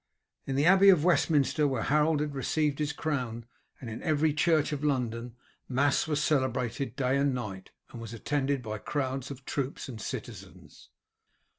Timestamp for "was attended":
8.01-8.63